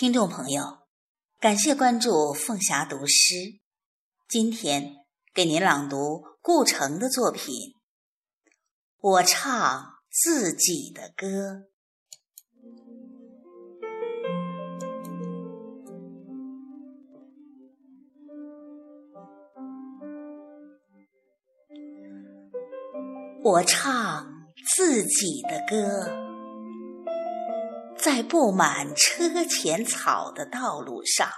[0.00, 0.62] 听众朋友，
[1.40, 3.34] 感谢关注凤霞读诗。
[4.28, 4.94] 今天
[5.34, 7.52] 给您朗读顾城的作品
[9.00, 11.26] 《我唱自己的歌》。
[23.42, 24.46] 我唱
[24.76, 26.27] 自己的歌。
[28.00, 31.28] 在布满车前草的道路上，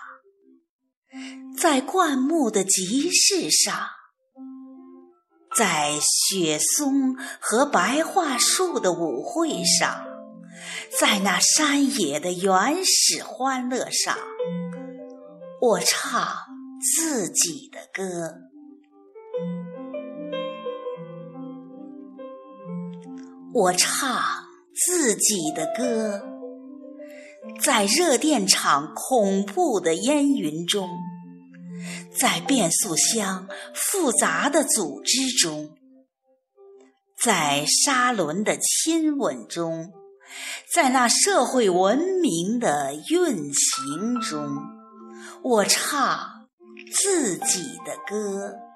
[1.59, 3.75] 在灌木的集市上，
[5.57, 10.05] 在雪松和白桦树的舞会上，
[10.99, 14.19] 在那山野的原始欢乐上，
[15.63, 16.37] 我唱
[16.95, 18.35] 自己的歌，
[23.55, 24.23] 我唱
[24.75, 26.40] 自己的歌。
[27.61, 30.89] 在热电厂恐怖的烟云中，
[32.19, 35.71] 在变速箱复杂的组织中，
[37.23, 39.93] 在沙轮的亲吻中，
[40.75, 44.57] 在那社会文明的运行中，
[45.43, 46.47] 我唱
[46.93, 48.70] 自己的歌。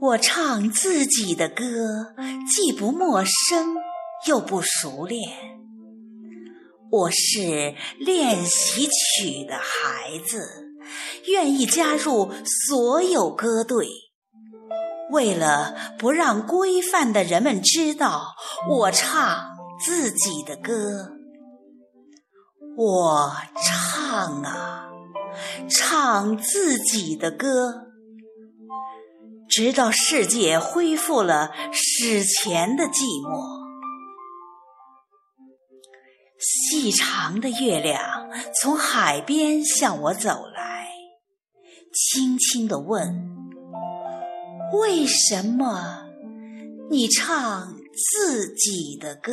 [0.00, 2.14] 我唱自己的歌，
[2.48, 3.74] 既不陌生，
[4.28, 5.20] 又不熟练。
[6.88, 10.70] 我是练习曲的孩子，
[11.26, 12.32] 愿意加入
[12.70, 13.88] 所有歌队。
[15.10, 18.36] 为了不让规范的人们知道
[18.68, 19.48] 我唱
[19.84, 21.10] 自己的歌，
[22.76, 24.88] 我唱啊，
[25.68, 27.87] 唱自己的歌。
[29.58, 33.58] 直到世界恢复了史前的寂寞。
[36.38, 40.86] 细长的月亮从海边向我走来
[41.92, 43.36] 轻轻的问
[44.74, 46.06] 为什么
[46.88, 49.32] 你唱自己的歌？